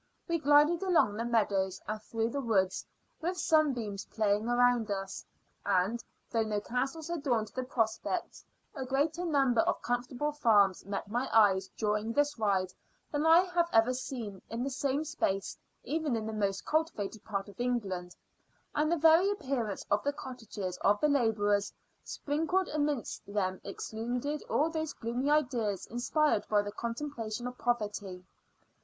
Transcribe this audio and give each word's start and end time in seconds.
We 0.27 0.39
glided 0.39 0.81
along 0.81 1.17
the 1.17 1.25
meadows 1.25 1.79
and 1.87 2.01
through 2.01 2.31
the 2.31 2.41
woods, 2.41 2.87
with 3.21 3.37
sunbeams 3.37 4.05
playing 4.05 4.47
around 4.47 4.89
us; 4.89 5.23
and, 5.63 6.03
though 6.31 6.41
no 6.41 6.59
castles 6.59 7.07
adorned 7.11 7.49
the 7.49 7.61
prospects, 7.63 8.43
a 8.73 8.83
greater 8.83 9.23
number 9.23 9.61
of 9.61 9.83
comfortable 9.83 10.31
farms 10.31 10.87
met 10.87 11.07
my 11.07 11.29
eyes 11.31 11.69
during 11.77 12.13
this 12.13 12.39
ride 12.39 12.73
than 13.11 13.27
I 13.27 13.41
have 13.41 13.69
ever 13.71 13.93
seen, 13.93 14.41
in 14.49 14.63
the 14.63 14.71
same 14.71 15.05
space, 15.05 15.55
even 15.83 16.15
in 16.15 16.25
the 16.25 16.33
most 16.33 16.65
cultivated 16.65 17.23
part 17.23 17.47
of 17.47 17.59
England; 17.61 18.15
and 18.73 18.91
the 18.91 18.97
very 18.97 19.29
appearance 19.29 19.85
of 19.91 20.01
the 20.03 20.13
cottages 20.13 20.77
of 20.77 20.99
the 20.99 21.09
labourers 21.09 21.71
sprinkled 22.03 22.69
amidst 22.69 23.31
them 23.31 23.61
excluded 23.63 24.41
all 24.49 24.71
those 24.71 24.93
gloomy 24.93 25.29
ideas 25.29 25.85
inspired 25.85 26.47
by 26.49 26.63
the 26.63 26.71
contemplation 26.71 27.45
of 27.45 27.55
poverty. 27.59 28.25